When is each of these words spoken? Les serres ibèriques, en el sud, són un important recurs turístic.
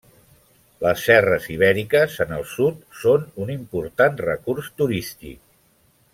Les 0.85 1.03
serres 1.09 1.45
ibèriques, 1.55 2.15
en 2.25 2.33
el 2.39 2.47
sud, 2.53 2.79
són 3.03 3.29
un 3.45 3.53
important 3.57 4.19
recurs 4.25 4.73
turístic. 4.81 5.39